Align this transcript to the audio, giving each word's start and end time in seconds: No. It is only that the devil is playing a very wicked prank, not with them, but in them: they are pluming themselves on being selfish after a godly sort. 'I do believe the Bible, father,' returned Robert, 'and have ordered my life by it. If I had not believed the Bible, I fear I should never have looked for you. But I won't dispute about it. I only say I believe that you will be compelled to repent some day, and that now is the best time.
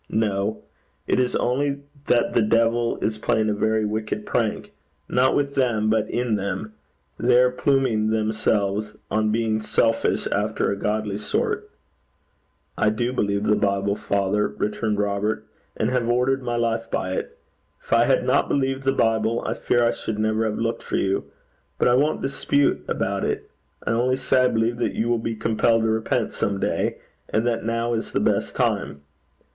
No. 0.09 0.63
It 1.05 1.19
is 1.19 1.35
only 1.35 1.83
that 2.07 2.33
the 2.33 2.41
devil 2.41 2.97
is 3.03 3.19
playing 3.19 3.51
a 3.51 3.53
very 3.53 3.85
wicked 3.85 4.25
prank, 4.25 4.73
not 5.07 5.35
with 5.35 5.53
them, 5.53 5.91
but 5.91 6.09
in 6.09 6.37
them: 6.37 6.73
they 7.19 7.39
are 7.39 7.51
pluming 7.51 8.09
themselves 8.09 8.95
on 9.11 9.31
being 9.31 9.61
selfish 9.61 10.25
after 10.31 10.71
a 10.71 10.75
godly 10.75 11.17
sort. 11.17 11.69
'I 12.79 12.89
do 12.89 13.13
believe 13.13 13.43
the 13.43 13.55
Bible, 13.55 13.95
father,' 13.95 14.47
returned 14.47 14.97
Robert, 14.97 15.45
'and 15.77 15.91
have 15.91 16.09
ordered 16.09 16.41
my 16.41 16.55
life 16.55 16.89
by 16.89 17.11
it. 17.11 17.37
If 17.79 17.93
I 17.93 18.05
had 18.05 18.25
not 18.25 18.49
believed 18.49 18.85
the 18.85 18.93
Bible, 18.93 19.43
I 19.45 19.53
fear 19.53 19.83
I 19.83 19.91
should 19.91 20.17
never 20.17 20.45
have 20.45 20.57
looked 20.57 20.81
for 20.81 20.95
you. 20.95 21.25
But 21.77 21.87
I 21.87 21.93
won't 21.93 22.23
dispute 22.23 22.83
about 22.87 23.23
it. 23.23 23.51
I 23.85 23.91
only 23.91 24.15
say 24.15 24.45
I 24.45 24.47
believe 24.47 24.77
that 24.77 24.95
you 24.95 25.09
will 25.09 25.19
be 25.19 25.35
compelled 25.35 25.83
to 25.83 25.87
repent 25.89 26.33
some 26.33 26.59
day, 26.59 26.97
and 27.29 27.45
that 27.45 27.63
now 27.65 27.93
is 27.93 28.13
the 28.13 28.19
best 28.19 28.55
time. 28.55 29.01